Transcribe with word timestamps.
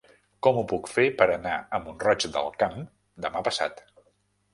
Com 0.45 0.55
ho 0.59 0.61
puc 0.69 0.87
fer 0.93 1.03
per 1.19 1.27
anar 1.33 1.57
a 1.59 1.79
Mont-roig 1.83 2.25
del 2.37 2.49
Camp 2.63 2.81
demà 3.27 3.45
passat? 3.49 3.85